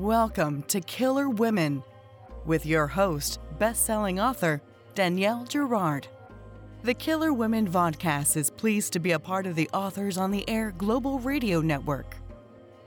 [0.00, 1.84] Welcome to Killer Women
[2.44, 4.60] with your host, best-selling author
[4.96, 6.08] Danielle Girard.
[6.82, 10.50] The Killer Women Vodcast is pleased to be a part of the Authors on the
[10.50, 12.16] Air Global Radio Network.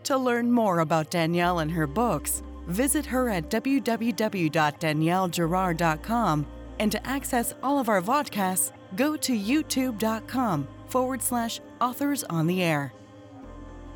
[0.04, 6.48] To learn more about Danielle and her books, visit her at www.daniellegirard.com
[6.80, 12.62] and to access all of our vodcasts, go to youtube.com forward slash authors on the
[12.62, 12.92] air.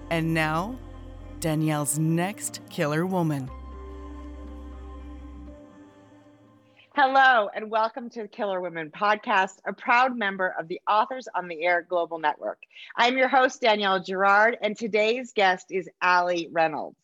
[0.10, 0.78] And now,
[1.42, 3.50] Danielle's next killer woman.
[6.94, 11.48] Hello, and welcome to the Killer Women podcast, a proud member of the Authors on
[11.48, 12.60] the Air Global Network.
[12.96, 16.98] I'm your host, Danielle Girard, and today's guest is Allie Reynolds.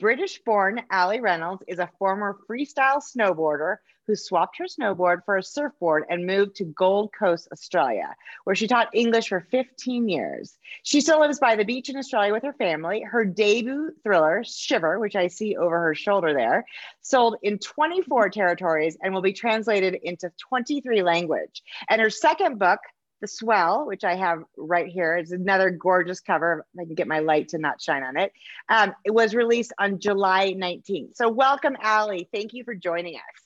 [0.00, 3.76] British born Allie Reynolds is a former freestyle snowboarder
[4.06, 8.68] who swapped her snowboard for a surfboard and moved to Gold Coast, Australia, where she
[8.68, 10.56] taught English for 15 years.
[10.82, 13.02] She still lives by the beach in Australia with her family.
[13.02, 16.64] Her debut thriller, Shiver, which I see over her shoulder there,
[17.02, 21.62] sold in 24 territories and will be translated into 23 language.
[21.88, 22.80] And her second book,
[23.20, 26.66] the Swell, which I have right here, is another gorgeous cover.
[26.78, 28.32] I can get my light to not shine on it.
[28.68, 31.16] Um, it was released on July 19th.
[31.16, 32.28] So, welcome, Allie.
[32.32, 33.45] Thank you for joining us.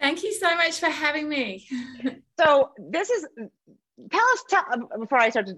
[0.00, 1.66] Thank you so much for having me.
[2.38, 3.26] so, this is
[4.10, 4.64] tell us tell,
[4.98, 5.56] before I start to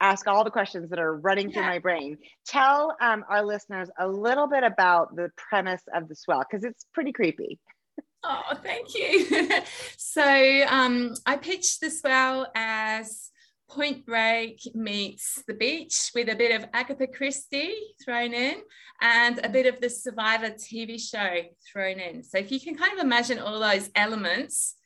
[0.00, 2.18] ask all the questions that are running through my brain.
[2.46, 6.86] Tell um, our listeners a little bit about the premise of the Swell because it's
[6.92, 7.58] pretty creepy.
[8.22, 9.60] Oh, thank you.
[9.96, 13.30] so um, I pitched the swell as
[13.68, 18.56] Point Break meets the beach with a bit of Agatha Christie thrown in
[19.00, 22.22] and a bit of the Survivor TV show thrown in.
[22.22, 24.76] So if you can kind of imagine all those elements,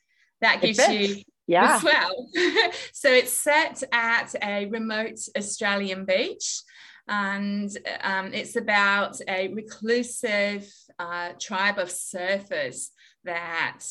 [0.41, 1.73] that gives you yeah.
[1.73, 2.27] the swell.
[2.93, 6.61] so it's set at a remote Australian beach
[7.07, 12.89] and um, it's about a reclusive uh, tribe of surfers
[13.23, 13.83] that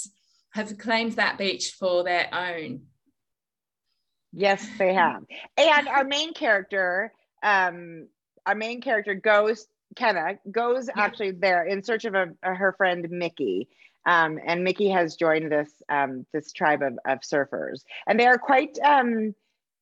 [0.53, 2.83] have claimed that beach for their own.
[4.33, 5.25] Yes, they have.
[5.57, 7.13] And our main character,
[7.43, 8.09] um,
[8.47, 9.67] our main character goes,
[9.97, 13.69] Kenna goes actually there in search of a, a, her friend Mickey.
[14.07, 18.39] Um, and Mickey has joined this um, this tribe of, of surfers, and they are
[18.39, 19.35] quite, um,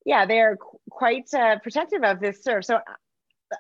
[0.05, 2.65] yeah, they are qu- quite uh, protective of this surf.
[2.65, 2.81] So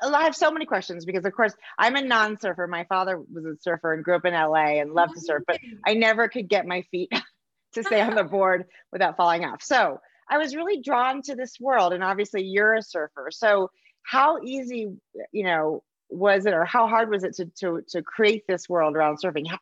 [0.03, 2.67] I have so many questions because, of course, I'm a non-surfer.
[2.67, 5.61] My father was a surfer and grew up in LA and loved to surf, but
[5.87, 7.13] I never could get my feet
[7.75, 9.63] to stay on the board without falling off.
[9.63, 13.29] So I was really drawn to this world, and obviously, you're a surfer.
[13.31, 13.71] So
[14.03, 14.89] how easy,
[15.33, 18.97] you know, was it, or how hard was it to to to create this world
[18.97, 19.49] around surfing?
[19.49, 19.59] How,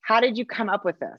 [0.00, 1.18] how did you come up with this?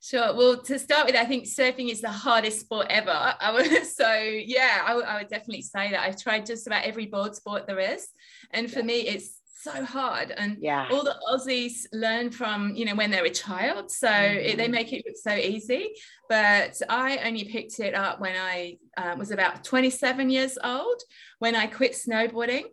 [0.00, 0.32] Sure.
[0.32, 3.10] Well, to start with, I think surfing is the hardest sport ever.
[3.40, 6.00] I would, so yeah, I, I, would definitely say that.
[6.00, 8.08] I've tried just about every board sport there is,
[8.52, 8.84] and for yeah.
[8.84, 9.40] me, it's
[9.72, 10.32] so hard.
[10.36, 10.88] And yeah.
[10.90, 14.38] all the Aussies learn from you know when they're a child, so mm-hmm.
[14.38, 14.72] it, they mm-hmm.
[14.72, 15.90] make it look so easy.
[16.28, 21.02] But I only picked it up when I uh, was about 27 years old
[21.38, 22.64] when I quit snowboarding.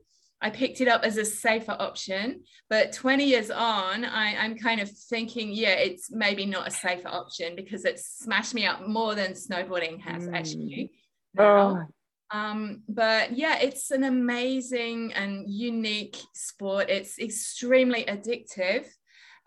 [0.41, 2.41] I picked it up as a safer option.
[2.69, 7.07] But 20 years on, I, am kind of thinking, yeah, it's maybe not a safer
[7.07, 10.35] option because it's smashed me up more than snowboarding has mm.
[10.35, 10.91] actually.
[11.38, 11.84] Oh.
[12.31, 16.89] Um, but yeah, it's an amazing and unique sport.
[16.89, 18.85] It's extremely addictive.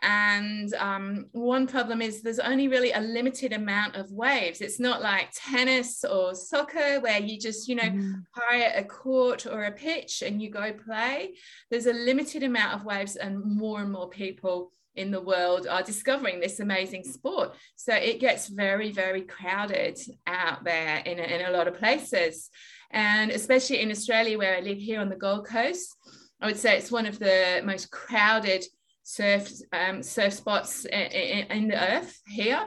[0.01, 4.61] And um, one problem is there's only really a limited amount of waves.
[4.61, 8.23] It's not like tennis or soccer where you just, you know, mm.
[8.33, 11.35] hire a court or a pitch and you go play.
[11.71, 15.83] There's a limited amount of waves, and more and more people in the world are
[15.83, 17.55] discovering this amazing sport.
[17.77, 22.51] So it gets very, very crowded out there in a, in a lot of places.
[22.91, 25.95] And especially in Australia, where I live here on the Gold Coast,
[26.41, 28.65] I would say it's one of the most crowded
[29.09, 32.61] surf um, surf spots in, the earth here.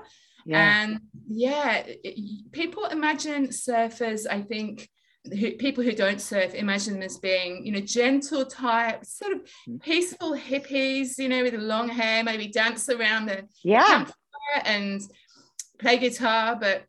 [0.43, 0.81] Yeah.
[0.81, 1.83] And yeah,
[2.51, 4.89] people imagine surfers, I think,
[5.23, 9.41] who, people who don't surf imagine them as being, you know, gentle type, sort of
[9.69, 9.79] mm.
[9.83, 13.85] peaceful hippies, you know, with long hair, maybe dance around the yeah.
[13.85, 15.01] campfire and
[15.77, 16.57] play guitar.
[16.59, 16.85] But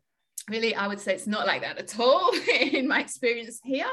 [0.49, 3.85] really, I would say it's not like that at all in my experience here.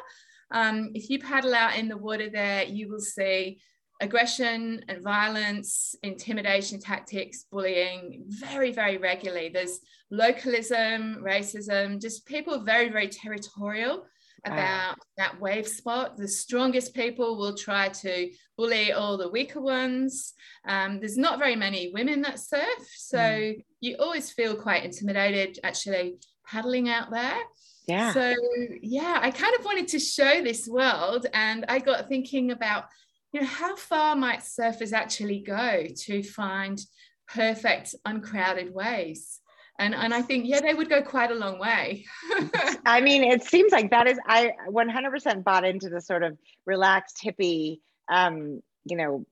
[0.50, 3.60] Um, if you paddle out in the water there, you will see
[4.00, 9.50] aggression and violence, intimidation tactics, bullying very, very regularly.
[9.52, 9.80] There's
[10.10, 14.04] localism, racism, just people very, very territorial
[14.44, 16.16] about that wave spot.
[16.16, 20.32] The strongest people will try to bully all the weaker ones.
[20.66, 23.62] Um, there's not very many women that surf, so mm.
[23.80, 26.16] you always feel quite intimidated actually
[26.46, 27.38] paddling out there.
[27.86, 28.12] Yeah.
[28.12, 28.34] So
[28.82, 32.84] yeah, I kind of wanted to show this world, and I got thinking about
[33.32, 36.80] you know, how far might surfers actually go to find
[37.28, 39.40] perfect, uncrowded waves?
[39.78, 42.04] And, and I think, yeah, they would go quite a long way.
[42.86, 46.36] I mean, it seems like that is, I 100% bought into the sort of
[46.66, 47.80] relaxed hippie,
[48.10, 49.24] um, you know,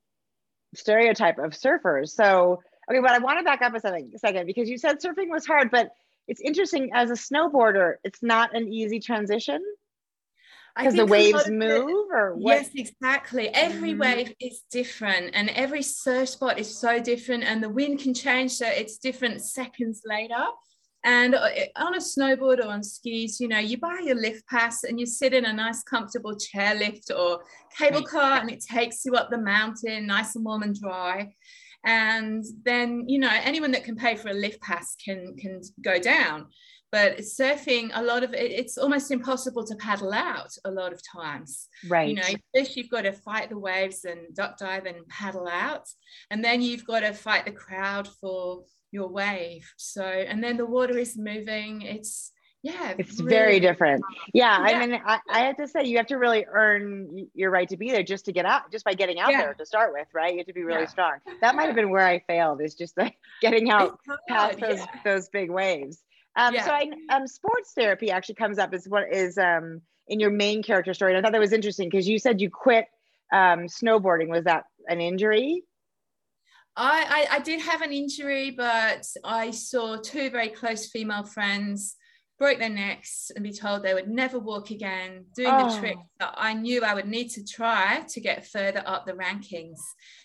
[0.74, 2.10] stereotype of surfers.
[2.10, 5.28] So, okay, but I want to back up a second, second because you said surfing
[5.28, 5.90] was hard, but
[6.28, 9.62] it's interesting as a snowboarder, it's not an easy transition
[10.78, 12.54] because the waves move or what?
[12.54, 13.48] yes exactly.
[13.48, 14.00] Every mm.
[14.00, 18.52] wave is different and every surf spot is so different and the wind can change
[18.52, 20.44] so it's different seconds later.
[21.04, 24.84] And uh, on a snowboard or on skis you know you buy your lift pass
[24.84, 27.40] and you sit in a nice comfortable chairlift or
[27.76, 31.32] cable car and it takes you up the mountain nice and warm and dry.
[31.84, 35.98] And then you know anyone that can pay for a lift pass can can go
[35.98, 36.46] down
[36.90, 41.00] but surfing a lot of it it's almost impossible to paddle out a lot of
[41.02, 41.68] times.
[41.88, 45.48] Right you know first you've got to fight the waves and duck dive and paddle
[45.48, 45.88] out
[46.30, 49.70] and then you've got to fight the crowd for your wave.
[49.76, 51.82] So and then the water is moving.
[51.82, 52.32] It's
[52.62, 54.02] yeah it's really very different.
[54.34, 54.78] Yeah, yeah.
[54.78, 57.76] i mean I, I have to say you have to really earn your right to
[57.76, 59.42] be there just to get out just by getting out yeah.
[59.42, 60.32] there to start with right?
[60.32, 60.88] You have to be really yeah.
[60.88, 61.18] strong.
[61.40, 65.28] That might have been where i failed is just like getting out past those those
[65.28, 66.02] big waves
[66.38, 66.64] um, yeah.
[66.64, 70.62] So I, um, sports therapy actually comes up as what is um, in your main
[70.62, 71.12] character story.
[71.12, 72.86] And I thought that was interesting because you said you quit
[73.32, 74.28] um, snowboarding.
[74.28, 75.64] Was that an injury?
[76.76, 81.96] I, I, I did have an injury, but I saw two very close female friends
[82.38, 85.70] broke their necks and be told they would never walk again, doing oh.
[85.70, 89.12] the trick that I knew I would need to try to get further up the
[89.12, 89.78] rankings.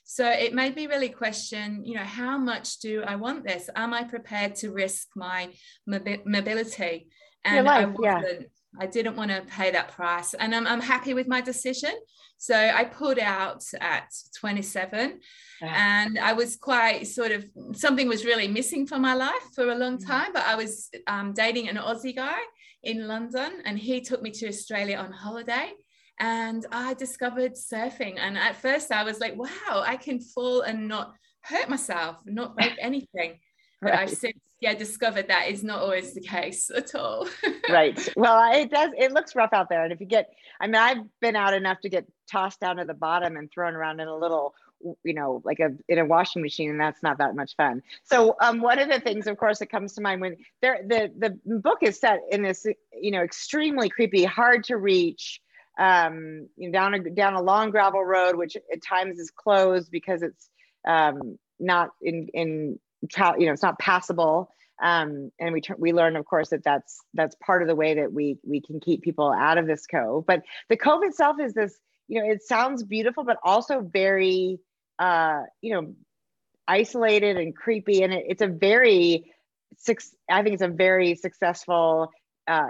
[0.03, 3.69] So it made me really question, you know, how much do I want this?
[3.75, 5.49] Am I prepared to risk my
[5.87, 7.07] mobility?
[7.45, 8.41] And life, I wasn't.
[8.41, 8.47] Yeah.
[8.79, 10.33] I didn't want to pay that price.
[10.33, 11.91] And I'm, I'm happy with my decision.
[12.37, 14.09] So I pulled out at
[14.39, 15.19] 27
[15.61, 19.75] and I was quite sort of something was really missing for my life for a
[19.75, 20.05] long mm.
[20.05, 20.33] time.
[20.33, 22.39] But I was um, dating an Aussie guy
[22.83, 25.71] in London and he took me to Australia on holiday
[26.19, 28.17] and I discovered surfing.
[28.19, 32.55] And at first I was like, wow, I can fall and not hurt myself, not
[32.55, 33.39] break anything.
[33.81, 33.99] But right.
[33.99, 37.27] I've since yeah discovered that is not always the case at all.
[37.69, 37.99] right.
[38.15, 38.91] Well, it does.
[38.97, 41.81] It looks rough out there, and if you get, I mean, I've been out enough
[41.81, 44.55] to get tossed down to the bottom and thrown around in a little
[45.03, 48.35] you know like a in a washing machine and that's not that much fun so
[48.41, 51.59] um, one of the things of course that comes to mind when there the the
[51.59, 52.65] book is set in this
[52.99, 55.39] you know extremely creepy hard to reach
[55.79, 59.89] um, you know, down a down a long gravel road, which at times is closed
[59.89, 60.49] because it's
[60.87, 62.79] um, not in in
[63.37, 64.49] you know it's not passable.
[64.81, 68.11] Um, and we we learn, of course, that that's that's part of the way that
[68.11, 70.25] we we can keep people out of this cove.
[70.25, 74.59] But the cove itself is this, you know, it sounds beautiful, but also very,
[74.99, 75.95] uh, you know,
[76.67, 78.03] isolated and creepy.
[78.03, 79.31] And it, it's a very,
[80.29, 82.11] I think it's a very successful
[82.47, 82.69] uh,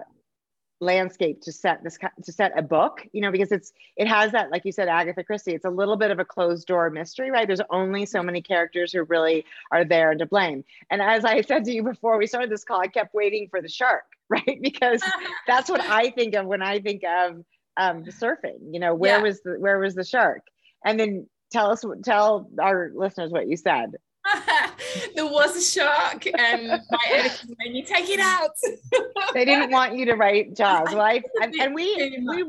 [0.83, 4.51] landscape to set this to set a book you know because it's it has that
[4.51, 7.47] like you said agatha christie it's a little bit of a closed door mystery right?
[7.47, 10.63] There's only so many characters who really are there to blame.
[10.89, 13.61] And as i said to you before we started this call i kept waiting for
[13.61, 14.59] the shark right?
[14.61, 15.01] Because
[15.47, 17.43] that's what i think of when i think of
[17.77, 19.23] um, surfing you know where yeah.
[19.23, 20.43] was the where was the shark?
[20.85, 23.95] And then tell us tell our listeners what you said
[25.15, 28.51] there was a shark, and my editor made me take it out.
[29.33, 30.87] they didn't want you to write Jaws.
[30.93, 32.43] I, and, and we we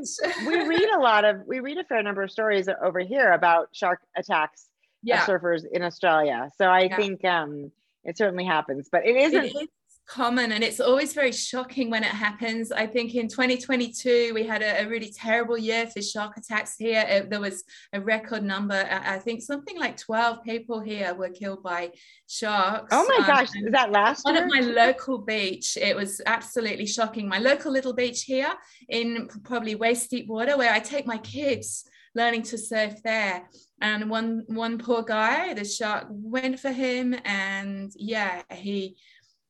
[0.47, 3.69] we read a lot of we read a fair number of stories over here about
[3.73, 4.67] shark attacks
[5.03, 5.21] yeah.
[5.21, 6.49] of surfers in Australia.
[6.57, 6.95] So I yeah.
[6.95, 7.71] think um,
[8.03, 9.45] it certainly happens, but it isn't.
[9.45, 9.67] It is
[10.07, 12.71] common and it's always very shocking when it happens.
[12.71, 17.03] I think in 2022 we had a, a really terrible year for shark attacks here.
[17.07, 18.87] It, there was a record number.
[18.89, 21.91] I think something like 12 people here were killed by
[22.27, 22.89] sharks.
[22.91, 24.37] Oh my um, gosh, is that last one?
[24.37, 25.77] on at my local beach?
[25.77, 27.27] It was absolutely shocking.
[27.27, 28.53] My local little beach here
[28.89, 33.43] in probably waist deep water where I take my kids learning to surf there
[33.81, 38.95] and one one poor guy the shark went for him and yeah he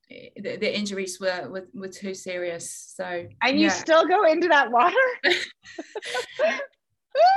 [0.10, 2.94] the, the injuries were, were, were too serious.
[2.96, 3.66] So and yeah.
[3.66, 4.96] you still go into that water.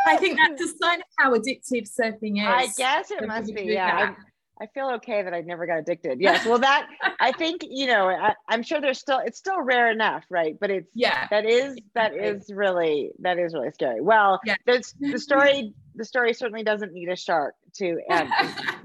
[0.06, 2.46] I think that's a sign of how addictive surfing is.
[2.46, 3.64] I guess it must be.
[3.64, 4.14] Yeah.
[4.60, 6.20] I, I feel okay that I never got addicted.
[6.20, 6.44] Yes.
[6.44, 6.88] Well, that
[7.20, 8.08] I think you know.
[8.08, 10.56] I, am sure there's still it's still rare enough, right?
[10.60, 11.28] But it's yeah.
[11.30, 14.00] That is that is really that is really scary.
[14.00, 14.56] Well, yeah.
[14.66, 18.30] the the story the story certainly doesn't need a shark to um,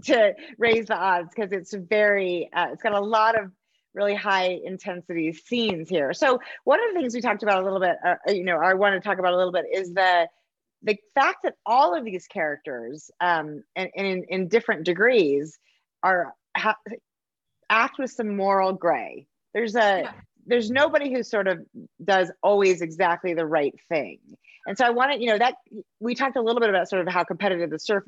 [0.03, 3.51] to raise the odds because it's very uh, it's got a lot of
[3.93, 6.13] really high intensity scenes here.
[6.13, 8.73] So one of the things we talked about a little bit, uh, you know, I
[8.73, 10.27] want to talk about a little bit is the
[10.83, 15.57] the fact that all of these characters um, and, and in, in different degrees
[16.03, 16.77] are ha-
[17.69, 20.11] act with some moral gray there's a yeah.
[20.45, 21.59] there's nobody who sort of
[22.03, 24.19] does always exactly the right thing
[24.67, 25.55] and so i wanted you know that
[25.99, 28.03] we talked a little bit about sort of how competitive the surf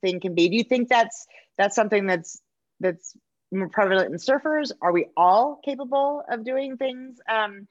[0.00, 1.26] thing can be do you think that's
[1.58, 2.40] that's something that's
[2.80, 3.14] that's
[3.52, 4.72] more prevalent in surfers?
[4.80, 7.68] Are we all capable of doing things um,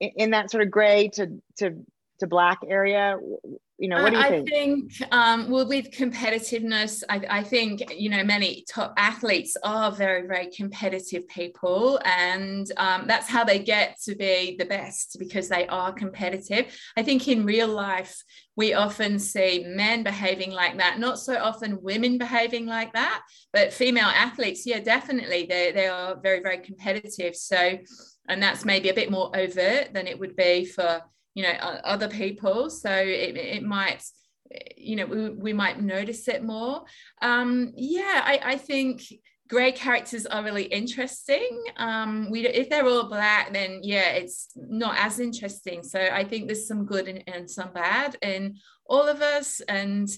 [0.00, 1.84] in, in that sort of gray to to
[2.20, 3.16] to black area
[3.80, 4.48] you know what do you think?
[4.48, 4.92] I think?
[5.10, 10.50] um, well with competitiveness I, I, think you know many top athletes are very very
[10.50, 15.92] competitive people and um, that's how they get to be the best because they are
[15.92, 18.22] competitive I think in real life
[18.54, 23.22] we often see men behaving like that not so often women behaving like that
[23.54, 27.78] but female athletes yeah definitely they, they are very very competitive so
[28.28, 31.00] and that's maybe a bit more overt than it would be for
[31.34, 32.70] you know other people.
[32.70, 34.02] So it, it might
[34.76, 36.82] you know we, we might notice it more.
[37.22, 39.02] Um yeah i i think
[39.48, 41.62] gray characters are really interesting.
[41.76, 45.82] Um we if they're all black then yeah it's not as interesting.
[45.82, 48.56] So i think there's some good and, and some bad in
[48.86, 49.60] all of us.
[49.60, 50.08] And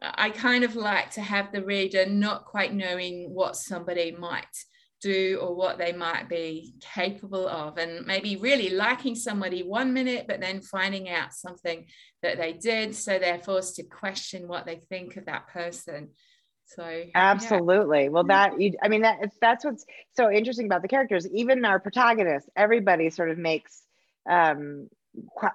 [0.00, 4.56] i kind of like to have the reader not quite knowing what somebody might
[5.00, 7.78] do or what they might be capable of.
[7.78, 11.86] And maybe really liking somebody one minute but then finding out something
[12.22, 12.94] that they did.
[12.94, 16.10] So they're forced to question what they think of that person.
[16.66, 18.04] So absolutely.
[18.04, 18.08] Yeah.
[18.08, 21.26] well that you i mean that that's what's so interesting about the characters.
[21.32, 23.82] Even our protagonists everybody sort of makes
[24.28, 24.88] um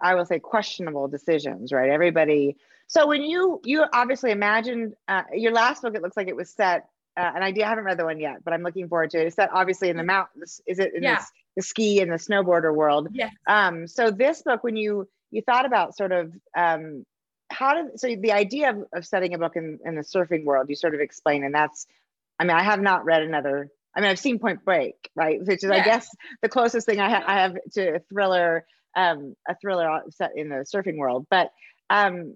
[0.02, 1.90] i will say questionable decisions right?
[1.90, 2.58] Everybody
[2.88, 6.50] so when you you obviously imagined uh, your last book it looks like it was
[6.50, 9.22] set uh, and I, I haven't read the one yet, but I'm looking forward to
[9.22, 9.28] it.
[9.28, 10.62] Is that obviously in the mountains?
[10.66, 11.18] Is it in yeah.
[11.18, 13.10] this, the ski and the snowboarder world?
[13.12, 13.30] Yeah.
[13.48, 17.06] Um, so this book, when you you thought about sort of um,
[17.52, 20.68] how did so the idea of, of setting a book in, in the surfing world,
[20.70, 21.88] you sort of explain, and that's,
[22.40, 23.70] I mean, I have not read another.
[23.96, 25.76] I mean, I've seen Point Break, right, which is yeah.
[25.76, 26.10] I guess
[26.42, 28.66] the closest thing I, ha- I have to a thriller,
[28.96, 31.52] um, a thriller set in the surfing world, but
[31.90, 32.36] um,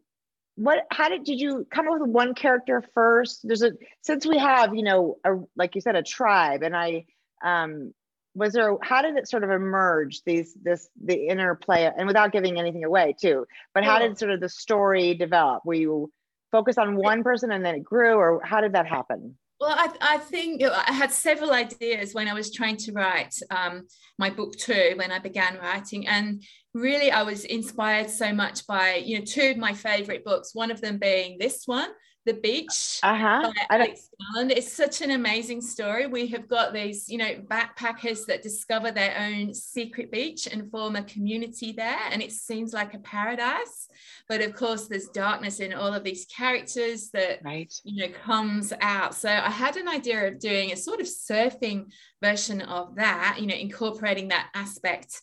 [0.58, 3.42] what how did did you come up with one character first?
[3.44, 7.06] There's a since we have you know a like you said a tribe and i
[7.46, 7.94] um
[8.34, 12.60] was there how did it sort of emerge these this the interplay and without giving
[12.60, 15.64] anything away too but how did sort of the story develop?
[15.64, 16.12] Were you
[16.52, 19.90] focused on one person and then it grew or how did that happen well, I,
[20.02, 23.88] I, think I had several ideas when I was trying to write um,
[24.20, 26.08] my book too, when I began writing.
[26.08, 30.54] And really, I was inspired so much by, you know, two of my favorite books,
[30.54, 31.90] one of them being this one,
[32.28, 33.52] the beach uh-huh.
[33.70, 34.52] Alex Garland.
[34.52, 36.08] It's such an amazing story.
[36.08, 40.98] We have got these, you know, backpackers that discover their own secret beach and form
[40.98, 42.00] a community there.
[42.12, 43.88] And it seems like a paradise.
[44.28, 47.74] But of course, there's darkness in all of these characters that, right.
[47.86, 49.16] you know, comes out.
[49.16, 51.86] So I had an idea of doing a sort of surfing
[52.22, 55.22] version of that, you know, incorporating that aspect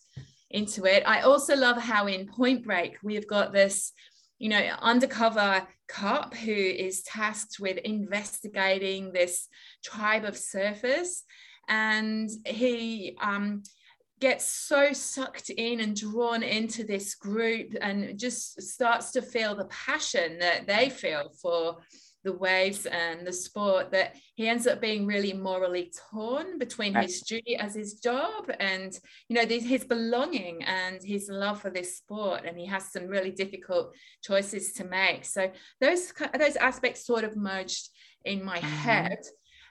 [0.49, 1.03] into it.
[1.05, 3.91] I also love how in Point Break, we've got this
[4.39, 9.47] you know, undercover cop who is tasked with investigating this
[9.83, 11.21] tribe of surfers.
[11.67, 13.63] And he um,
[14.19, 19.65] gets so sucked in and drawn into this group and just starts to feel the
[19.65, 21.77] passion that they feel for
[22.25, 27.03] the waves and the sport that he ends up being really morally torn between right.
[27.03, 31.97] his duty as his job and you know his belonging and his love for this
[31.97, 32.41] sport.
[32.45, 35.23] And he has some really difficult choices to make.
[35.23, 37.87] So those those aspects sort of merged
[38.25, 38.67] in my mm-hmm.
[38.67, 39.19] head.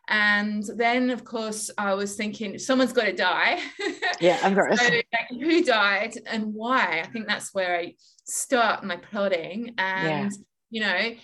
[0.06, 3.61] And then of course i was thinking someone's got to die.
[4.20, 7.02] Yeah of course so, like, who died and why?
[7.02, 7.94] I think that's where i
[8.25, 9.75] start my plotting.
[9.76, 10.32] And
[10.75, 11.14] you know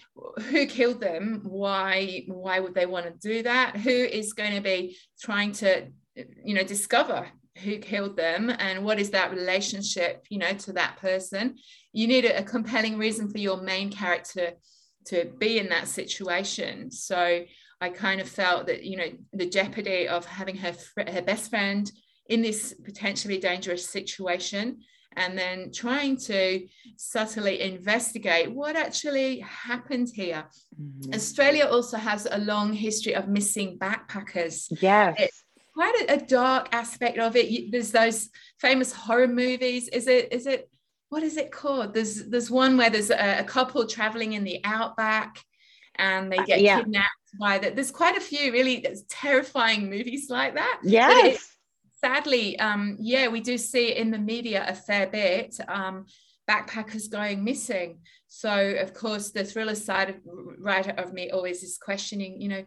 [0.49, 1.41] who killed them?
[1.43, 3.77] Why why would they want to do that?
[3.77, 5.89] Who is going to be trying to
[6.45, 7.27] you know discover
[7.59, 8.49] who killed them?
[8.49, 11.57] And what is that relationship you know to that person?
[11.93, 14.53] You need a, a compelling reason for your main character
[15.07, 16.93] to be in that situation.
[16.93, 17.45] So
[17.83, 20.75] i kind of felt that you know the jeopardy of having her
[21.17, 21.91] her best friend
[22.29, 24.65] in this potentially dangerous situation
[25.17, 30.45] and then trying to subtly investigate what actually happened here.
[30.81, 31.15] Mm-hmm.
[31.15, 34.67] Australia also has a long history of missing backpackers.
[34.81, 35.17] Yes.
[35.19, 37.73] It's quite a, a dark aspect of it.
[37.73, 38.29] There's those
[38.61, 39.89] famous horror movies.
[39.89, 40.71] Is it, is it,
[41.09, 41.93] what is it called?
[41.93, 45.43] There's, there's one where there's a, a couple traveling in the outback
[45.97, 46.79] and they uh, get yeah.
[46.79, 47.75] kidnapped by that.
[47.75, 50.81] There's quite a few really terrifying movies like that.
[50.85, 51.50] Yes
[52.03, 55.59] sadly, um, yeah, we do see in the media a fair bit.
[55.69, 56.07] Um,
[56.51, 57.99] backpackers going missing.
[58.27, 60.17] So of course, the thriller side of
[60.59, 62.65] writer of me always is questioning, you know,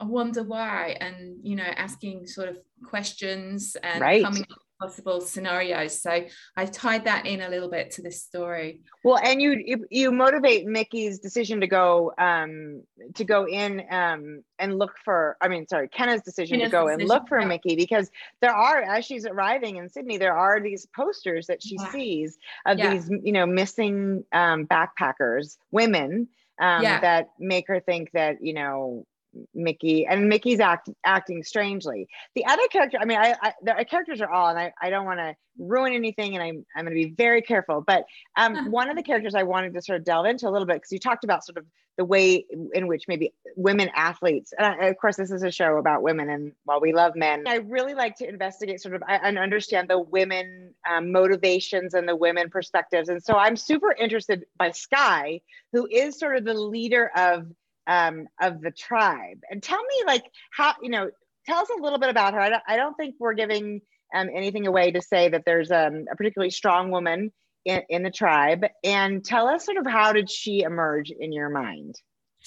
[0.00, 4.22] I wonder why, and you know, asking sort of questions and right.
[4.22, 6.00] coming up possible scenarios.
[6.00, 6.24] So
[6.56, 8.80] I tied that in a little bit to this story.
[9.04, 12.82] Well, and you you motivate Mickey's decision to go um
[13.14, 16.86] to go in um and look for I mean sorry Kenna's decision Kenna's to go
[16.86, 17.46] decision, and look for yeah.
[17.46, 21.76] Mickey because there are as she's arriving in Sydney there are these posters that she
[21.78, 21.92] yeah.
[21.92, 22.94] sees of yeah.
[22.94, 26.28] these you know missing um backpackers women
[26.58, 29.06] um, that make her think that you know
[29.54, 32.08] Mickey and Mickey's act, acting strangely.
[32.34, 35.04] The other character, I mean, I, I the characters are all, and I, I don't
[35.04, 37.80] want to ruin anything, and I'm I'm going to be very careful.
[37.80, 38.04] But
[38.36, 40.76] um, one of the characters I wanted to sort of delve into a little bit
[40.76, 41.64] because you talked about sort of
[41.96, 45.78] the way in which maybe women athletes, and I, of course this is a show
[45.78, 49.38] about women, and while we love men, I really like to investigate sort of and
[49.38, 54.72] understand the women um, motivations and the women perspectives, and so I'm super interested by
[54.72, 55.40] Sky,
[55.72, 57.46] who is sort of the leader of
[57.86, 59.38] um, of the tribe.
[59.50, 61.10] And tell me, like, how, you know,
[61.46, 62.40] tell us a little bit about her.
[62.40, 63.80] I don't, I don't think we're giving
[64.14, 67.32] um, anything away to say that there's um, a particularly strong woman
[67.64, 68.64] in, in the tribe.
[68.84, 71.94] And tell us sort of how did she emerge in your mind?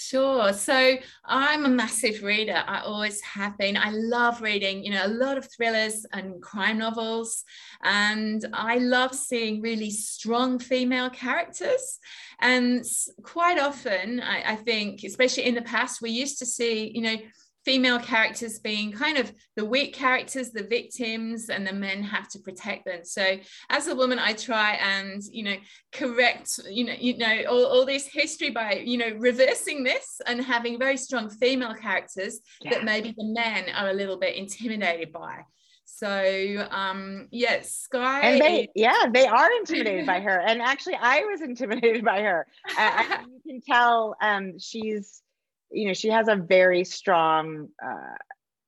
[0.02, 0.54] Sure.
[0.54, 2.64] So I'm a massive reader.
[2.66, 3.76] I always have been.
[3.76, 7.44] I love reading, you know, a lot of thrillers and crime novels.
[7.84, 12.00] And I love seeing really strong female characters.
[12.40, 12.86] And
[13.24, 17.18] quite often, I, I think, especially in the past, we used to see, you know,
[17.66, 22.40] female characters being kind of the weak characters, the victims, and the men have to
[22.40, 23.04] protect them.
[23.04, 23.38] So
[23.70, 25.56] as a woman, I try and you know
[25.92, 30.44] correct you know you know all, all this history by you know reversing this and
[30.44, 32.72] having very strong female characters yeah.
[32.72, 35.42] that maybe the men are a little bit intimidated by.
[35.86, 38.22] So um yes, Sky.
[38.22, 40.40] And they yeah, they are intimidated by her.
[40.40, 42.48] And actually I was intimidated by her.
[42.78, 45.22] Uh, you can tell um she's
[45.72, 48.16] you know she has a very strong uh,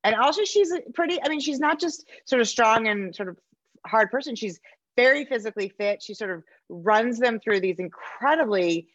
[0.03, 3.37] and also she's pretty i mean she's not just sort of strong and sort of
[3.85, 4.35] hard person.
[4.35, 4.59] She's
[4.96, 6.03] very physically fit.
[6.03, 8.87] She sort of runs them through these incredibly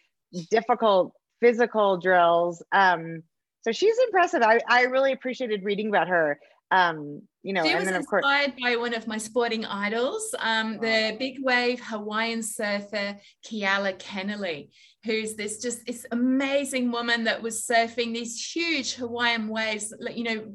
[0.51, 2.63] difficult physical drills.
[2.73, 3.23] Um
[3.63, 4.43] so she's impressive.
[4.43, 6.39] I, I really appreciated reading about her
[6.71, 11.17] um you know she was inspired course- by one of my sporting idols um the
[11.19, 14.69] big wave hawaiian surfer keala kennelly
[15.05, 20.55] who's this just this amazing woman that was surfing these huge hawaiian waves you know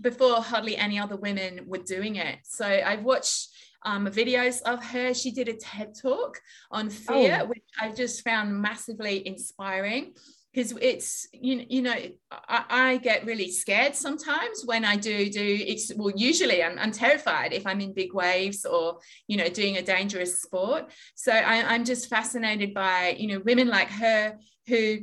[0.00, 3.48] before hardly any other women were doing it so i've watched
[3.86, 5.12] um, videos of her.
[5.12, 7.46] She did a TED talk on fear, oh.
[7.48, 10.14] which I just found massively inspiring
[10.54, 11.96] because it's you, you know
[12.30, 16.92] I, I, get really scared sometimes when i do do it's well usually I'm, I'm
[16.92, 20.90] terrified if i'm in big waves or you know doing a dangerous sport.
[21.14, 24.98] So I, i'm just fascinated by you know women like her who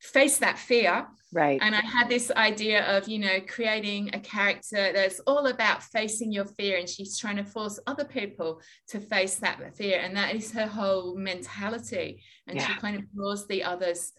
[0.00, 1.06] face that fear.
[1.34, 1.60] Right.
[1.62, 6.30] And i had this idea of you know creating a character that's all about facing
[6.30, 10.34] your fear and she's trying to force other people to face that fear and that
[10.34, 12.22] is her whole mentality.
[12.46, 12.66] And yeah.
[12.66, 14.12] she kind of draws the others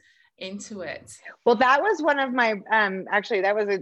[0.43, 1.17] into it.
[1.45, 3.79] Well that was one of my um actually that was a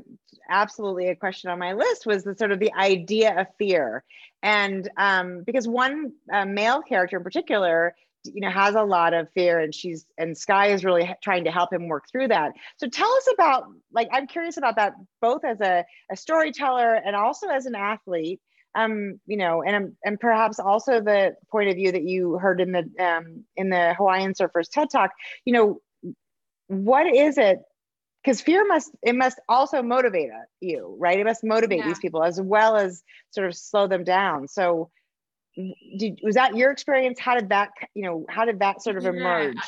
[0.49, 4.03] absolutely a question on my list was the sort of the idea of fear.
[4.43, 9.29] And um because one uh, male character in particular you know has a lot of
[9.31, 12.51] fear and she's and sky is really trying to help him work through that.
[12.77, 17.15] So tell us about like i'm curious about that both as a, a storyteller and
[17.15, 18.39] also as an athlete.
[18.75, 22.71] Um you know and and perhaps also the point of view that you heard in
[22.71, 25.11] the um in the hawaiian surfers ted talk.
[25.45, 25.81] You know
[26.71, 27.59] what is it
[28.23, 30.29] because fear must it must also motivate
[30.61, 31.87] you right it must motivate yeah.
[31.87, 34.89] these people as well as sort of slow them down so
[35.97, 39.05] did was that your experience how did that you know how did that sort of
[39.05, 39.61] emerge yeah.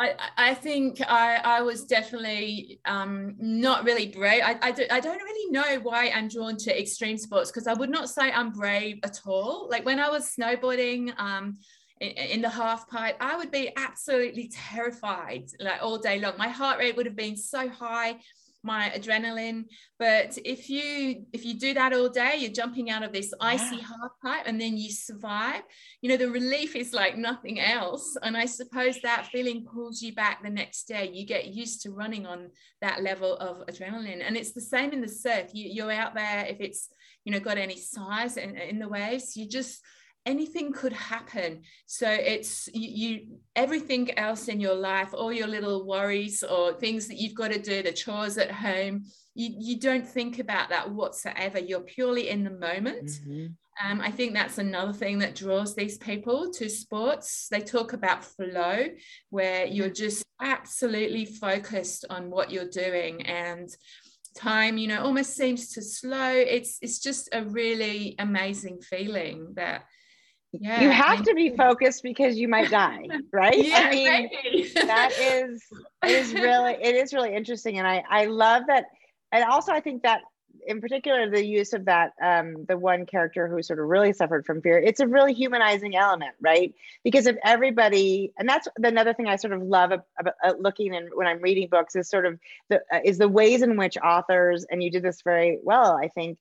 [0.00, 4.42] I, I think I, I was definitely um, not really brave.
[4.44, 7.72] I, I, do, I don't really know why I'm drawn to extreme sports because I
[7.72, 9.66] would not say I'm brave at all.
[9.68, 11.58] Like when I was snowboarding, um,
[12.00, 16.34] in, in the half pipe, I would be absolutely terrified like all day long.
[16.38, 18.18] My heart rate would have been so high
[18.62, 19.64] my adrenaline.
[19.98, 23.76] But if you if you do that all day you're jumping out of this icy
[23.76, 23.82] yeah.
[23.82, 25.62] half pipe and then you survive
[26.02, 28.16] you know the relief is like nothing else.
[28.22, 31.10] And i suppose that feeling pulls you back the next day.
[31.12, 34.22] You get used to running on that level of adrenaline.
[34.26, 35.50] And it's the same in the surf.
[35.52, 36.88] You, you're out there if it's
[37.24, 39.80] you know got any size in, in the waves you just
[40.28, 41.62] anything could happen.
[41.86, 47.08] So it's you, you, everything else in your life all your little worries or things
[47.08, 49.04] that you've got to do the chores at home
[49.38, 51.60] you, you don't think about that whatsoever.
[51.60, 53.06] You're purely in the moment.
[53.06, 53.46] Mm-hmm.
[53.90, 57.46] um, i think that's another thing that draws these people to sports.
[57.48, 58.86] They talk about flow
[59.30, 63.68] where you're just absolutely focused on what you're doing and
[64.36, 66.32] time you know almost seems to slow.
[66.56, 69.84] It's it's just a really amazing feeling that
[70.52, 73.66] yeah you have to be focused because you might die right?
[73.66, 74.30] Yeah, i mean
[74.74, 75.62] that is
[76.06, 78.86] is really it is really interesting and i i love that
[79.32, 80.20] and also i think that
[80.66, 84.44] in particular the use of that um, the one character who sort of really suffered
[84.44, 86.74] from fear it's a really humanizing element right?
[87.04, 91.26] Because if everybody and that's another thing i sort of love about, looking and when
[91.26, 94.82] i'm reading books is sort of the uh, is the ways in which authors and
[94.82, 96.38] you did this very well i think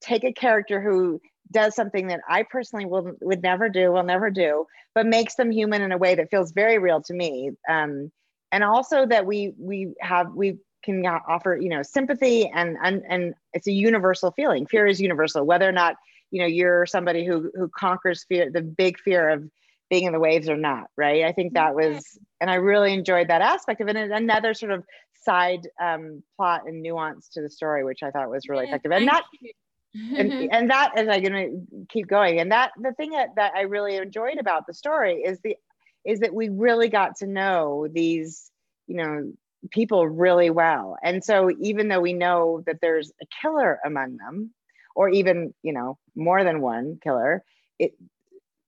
[0.00, 4.30] take a character who does something that I personally will would never do, will never
[4.30, 7.50] do, but makes them human in a way that feels very real to me.
[7.68, 8.12] Um,
[8.52, 13.34] and also that we we have we can offer you know sympathy and and and
[13.52, 14.66] it's a universal feeling.
[14.66, 15.96] Fear is universal whether or not
[16.30, 19.48] you know you're somebody who who conquers fear the big fear of
[19.88, 21.24] being in the waves or not right?
[21.24, 23.96] I think that was and i really enjoyed that aspect of it.
[23.96, 24.84] And another sort of
[25.22, 28.92] side um, plot and nuance to the story which i thought was really effective.
[28.92, 29.24] And that
[29.94, 33.52] and, and that is i'm going to keep going and that the thing that, that
[33.54, 35.56] i really enjoyed about the story is the
[36.04, 38.50] is that we really got to know these
[38.86, 39.32] you know
[39.70, 40.96] people really well.
[41.02, 44.52] And so even though we know that there's a killer among them,
[44.96, 47.44] or even, you know, more than one killer,
[47.78, 47.92] it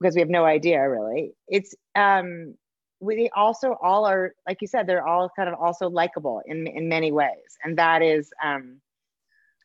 [0.01, 2.55] because we have no idea really, it's um
[3.01, 6.89] we also all are, like you said, they're all kind of also likable in in
[6.89, 7.59] many ways.
[7.65, 8.81] And that is um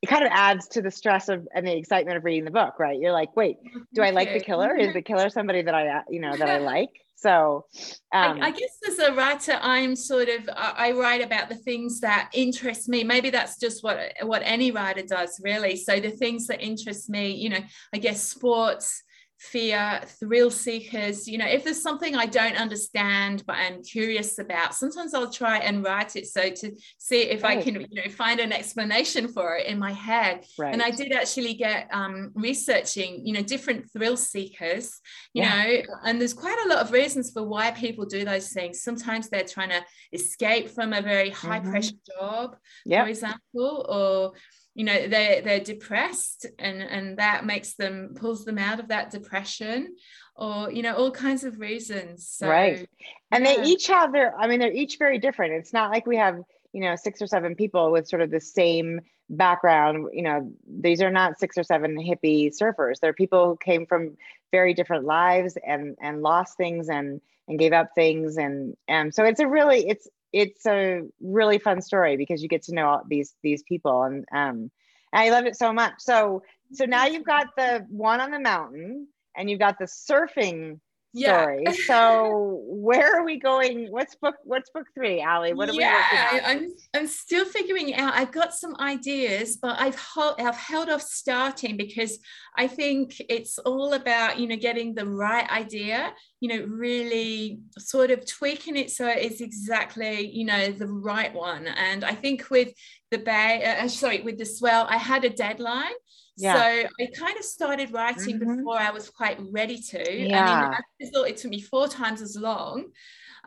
[0.02, 2.80] it kind of adds to the stress of and the excitement of reading the book,
[2.80, 3.00] right?
[3.00, 3.58] You're like, wait,
[3.94, 4.76] do I like the killer?
[4.76, 6.90] Is the killer somebody that I, you know, that I like?
[7.16, 7.66] So
[8.14, 12.00] um, I, I, guess as a writer, I'm sort of I write about the things
[12.02, 13.04] that interest me.
[13.04, 15.78] Maybe that's just what what any writer does, really.
[15.78, 19.02] So the things that interest me, you know, I guess sports,
[19.40, 21.28] fear, thrill seekers.
[21.28, 25.60] You know, if there's something I don't understand but I'm curious about, sometimes I'll try
[25.60, 27.60] and write it so to see if right.
[27.60, 30.46] I can, you know, find an explanation for it in my head.
[30.58, 30.74] Right.
[30.74, 35.00] And I did actually get um, researching, you know, different thrill seekers,
[35.34, 35.64] you yeah.
[35.64, 38.82] know, and there's quite a lot of reasons for why people do those things.
[38.82, 41.72] Sometimes they're trying to escape from a very high mm-hmm.
[41.72, 43.06] pressure job, yep.
[43.06, 44.34] for example, or
[44.78, 49.10] you know they're they're depressed and and that makes them pulls them out of that
[49.10, 49.96] depression
[50.36, 52.28] or you know all kinds of reasons.
[52.28, 52.88] So, right.
[53.32, 53.56] And yeah.
[53.56, 55.54] they each have their i mean they're each very different.
[55.54, 56.40] It's not like we have
[56.74, 60.10] you know six or seven people with sort of the same background.
[60.14, 63.00] You know these are not six or seven hippie surfers.
[63.00, 64.16] They're people who came from
[64.52, 69.24] very different lives and and lost things and and gave up things and and so
[69.24, 73.02] it's a really it's it's a really fun story because you get to know all
[73.08, 74.72] these these people and um
[75.14, 75.94] I love it so much.
[76.00, 80.80] So so now you've got the one on the mountain and you've got the surfing
[81.16, 81.64] story.
[81.66, 81.72] Yeah.
[81.86, 83.88] so where are we going?
[83.92, 85.54] What's book what's book three, Allie?
[85.54, 88.14] What are yeah, we I'm I'm still figuring out.
[88.14, 92.20] I've got some ideas, but I've held I've held off starting because
[92.56, 98.12] I think it's all about, you know, getting the right idea, you know, really sort
[98.12, 101.68] of tweaking it so it's exactly, you know, the right one.
[101.68, 102.74] And I think with
[103.10, 105.94] the bay, uh, sorry, with the swell, I had a deadline.
[106.38, 106.54] Yeah.
[106.54, 108.58] So I kind of started writing mm-hmm.
[108.58, 110.28] before I was quite ready to.
[110.28, 110.70] Yeah.
[110.70, 112.92] I mean, thought it took me four times as long.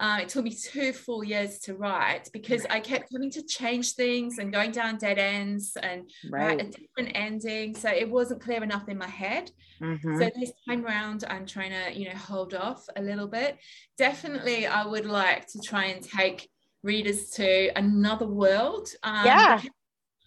[0.00, 3.92] Uh, it took me two full years to write because I kept having to change
[3.92, 6.46] things and going down dead ends and right.
[6.46, 7.76] write a different ending.
[7.76, 9.50] So it wasn't clear enough in my head.
[9.82, 10.18] Mm-hmm.
[10.18, 13.58] So this time around, I'm trying to, you know, hold off a little bit.
[13.98, 16.48] Definitely, I would like to try and take
[16.82, 18.88] readers to another world.
[19.02, 19.60] Um, yeah.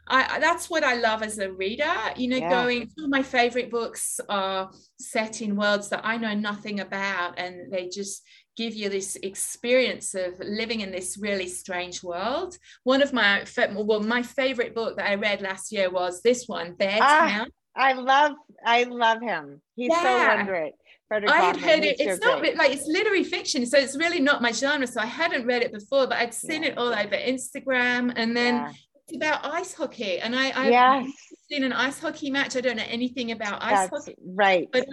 [0.08, 1.96] I, that's what I love as a reader.
[2.18, 2.50] You know, yeah.
[2.50, 7.40] going, some of my favorite books are set in worlds that I know nothing about,
[7.40, 8.22] and they just
[8.56, 12.58] give you this experience of living in this really strange world.
[12.84, 16.74] One of my, well, my favorite book that I read last year was this one,
[16.74, 18.34] Bear ah, I love,
[18.66, 19.62] I love him.
[19.76, 20.02] He's yeah.
[20.02, 20.74] so wondrous.
[21.12, 22.00] I had heard it.
[22.00, 24.88] It's not like it's literary fiction, so it's really not my genre.
[24.88, 26.70] So I hadn't read it before, but I'd seen yeah.
[26.70, 28.72] it all over Instagram, and then yeah
[29.08, 31.12] it's about ice hockey, and I I've yes.
[31.50, 32.56] seen an ice hockey match.
[32.56, 34.68] I don't know anything about ice That's hockey, right?
[34.72, 34.86] But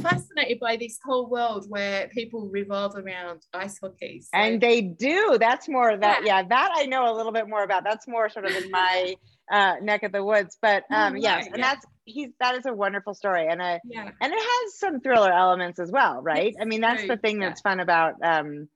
[0.00, 4.20] fascinated by this whole world where people revolve around ice hockey.
[4.22, 4.30] So.
[4.34, 5.36] And they do.
[5.38, 6.40] That's more that yeah.
[6.40, 6.48] yeah.
[6.48, 7.84] That I know a little bit more about.
[7.84, 9.16] That's more sort of in my
[9.50, 10.56] uh, neck of the woods.
[10.60, 11.74] But um, yes, and yeah.
[11.74, 14.10] that's he's that is a wonderful story, and a Yeah.
[14.20, 16.48] and it has some thriller elements as well, right?
[16.48, 18.68] It's I mean, that's the thing that's fun about um,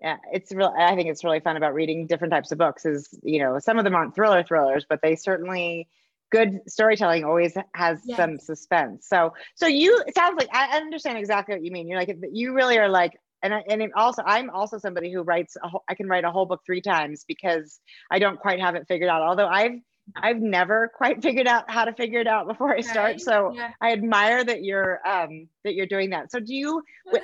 [0.00, 0.72] yeah, it's real.
[0.78, 2.86] I think it's really fun about reading different types of books.
[2.86, 5.88] Is you know, some of them aren't thriller thrillers, but they certainly
[6.30, 8.16] good storytelling always has Yes.
[8.16, 9.06] some suspense.
[9.08, 11.88] So, so you it sounds like I understand exactly what you mean.
[11.88, 15.22] You're like you really are like, and I, and it also I'm also somebody who
[15.22, 15.56] writes.
[15.62, 18.74] A whole, I can write a whole book three times because I don't quite have
[18.74, 19.22] it figured out.
[19.22, 19.80] Although I've
[20.16, 23.10] I've never quite figured out how to figure it out before I start.
[23.12, 23.72] Okay, So yeah.
[23.80, 26.30] I admire that you're um that you're doing that.
[26.32, 26.82] So do you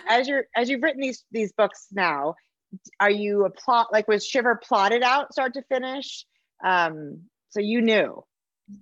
[0.09, 2.35] as you're as you've written these these books now,
[3.01, 6.25] are you a plot like was Shiver plotted out start to finish?
[6.65, 8.25] Um so you knew.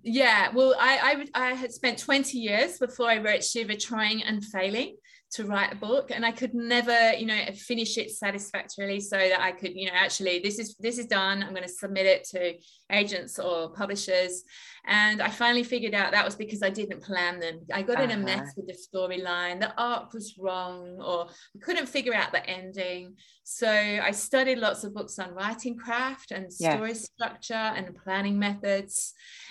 [0.03, 4.43] Yeah, well, I, I I had spent 20 years before I wrote Shiver trying and
[4.45, 4.97] failing
[5.35, 9.41] to write a book, and I could never, you know, finish it satisfactorily so that
[9.41, 11.43] I could, you know, actually this is this is done.
[11.43, 12.55] I'm going to submit it to
[12.91, 14.45] agents or publishers,
[14.87, 17.57] and I finally figured out that was because I didn't plan them.
[17.73, 18.25] I got in a Uh-huh.
[18.31, 19.57] mess with the storyline.
[19.61, 21.19] The arc was wrong, or
[21.57, 23.17] I couldn't figure out the ending.
[23.43, 23.69] So
[24.09, 26.75] I studied lots of books on writing craft and Yes.
[26.75, 28.95] story structure and planning methods.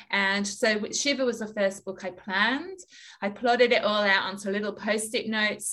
[0.10, 2.80] And so Shiver was the first book I planned.
[3.22, 5.73] I plotted it all out onto little post-it notes,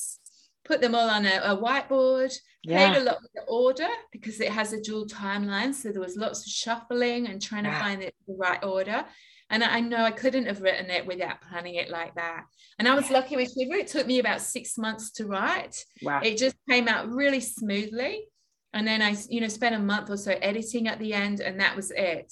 [0.70, 2.32] put them all on a, a whiteboard,
[2.66, 5.72] played a lot with the order because it has a dual timeline.
[5.74, 9.04] So there was lots of shuffling and trying to find the, the right order.
[9.52, 12.44] And I I know I couldn't have written it without planning it like that.
[12.78, 13.76] And I was lucky with Shiver.
[13.82, 16.20] It took me about six months to write Wow.
[16.28, 18.14] it just came out really smoothly
[18.72, 21.54] and then i you know spent a month or so editing at the end and
[21.62, 22.28] that was it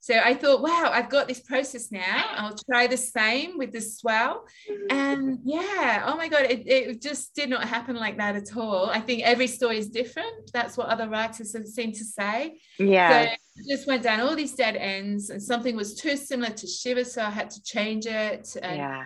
[0.00, 3.80] so i thought wow i've got this process now i'll try the same with the
[3.80, 4.44] swell
[4.90, 8.90] and yeah oh my god it, it just did not happen like that at all
[8.90, 13.24] i think every story is different that's what other writers have seemed to say yeah.
[13.24, 13.36] so I
[13.68, 17.22] just went down all these dead ends and something was too similar to Shiver so
[17.22, 19.04] i had to change it and yeah.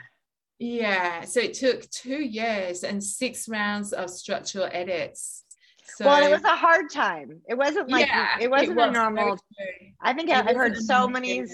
[0.59, 5.42] yeah, so it took two years and six rounds of structural edits.
[5.97, 7.43] So, well, it was a hard time.
[7.49, 9.39] It wasn't like yeah, it wasn't was a normal.
[10.01, 11.45] I think It I've heard so many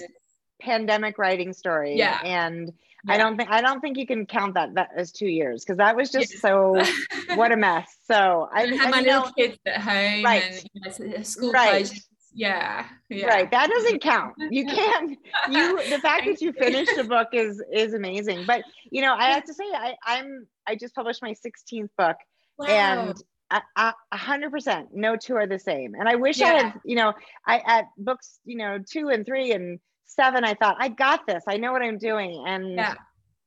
[0.61, 1.97] pandemic writing stories.
[1.97, 2.19] Yeah.
[2.23, 2.71] And
[3.07, 5.77] I don't think I don't think you can count that that as two years because
[5.77, 6.39] that was just Yeah.
[6.39, 6.83] so
[7.35, 7.87] what a mess.
[8.05, 10.43] So I, I had my little kids at home Right.
[10.43, 10.81] and you
[11.17, 11.85] know, school Right.
[11.85, 12.05] closures.
[12.31, 13.25] Yeah, yeah.
[13.25, 15.17] right that doesn't count you can't
[15.49, 19.31] you the fact that you finished a book is is amazing but you know i
[19.31, 22.15] have to say i i'm i just published my 16th book
[22.59, 22.67] Wow.
[22.67, 23.15] and
[23.51, 25.95] a- hundred percent no two are the same.
[25.95, 27.13] And i wish i had you know
[27.47, 31.43] i at books you know two and three and seven i thought i got this
[31.47, 32.43] i know what i'm doing.
[32.47, 32.95] And Yeah.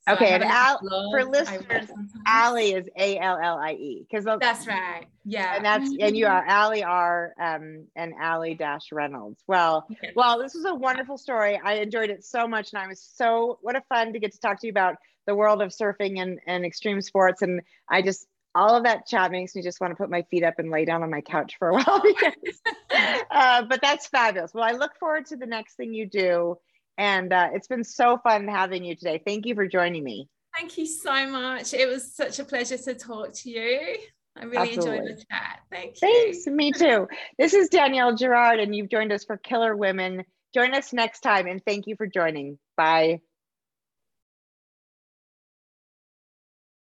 [0.09, 1.89] So Okay, and Al- for listeners.
[2.27, 5.07] Allie is A L L I E because That's right.
[5.25, 5.57] Yeah.
[5.57, 9.43] and that's and you are Allie R um and Allie dash Reynolds.
[9.47, 10.13] Well, Okay.
[10.17, 11.61] well, this was a wonderful story.
[11.63, 14.41] I enjoyed it so much, and I was so what a fun to get to
[14.41, 17.43] talk to you about the world of surfing and and extreme sports.
[17.43, 20.43] And I just all of that chat makes me just want to put my feet
[20.43, 22.03] up and lay down on my couch for a while.
[22.03, 22.61] Because,
[23.31, 24.53] uh, but that's fabulous.
[24.55, 26.57] Well, I look forward to the next thing you do.
[26.98, 29.22] And uh, it's been so fun having you today.
[29.24, 30.29] Thank you for joining me.
[30.57, 31.72] Thank you so much.
[31.74, 33.96] It was such a pleasure to talk to you.
[34.37, 34.98] I really Absolutely.
[34.98, 35.61] enjoyed the chat.
[35.70, 36.33] Thank you.
[36.33, 36.46] Thanks.
[36.46, 37.09] Me too.
[37.38, 40.24] This is Danielle Girard, and you've joined us for Killer Women.
[40.55, 42.59] Join us next time, and thank you for joining.
[42.76, 43.20] Bye.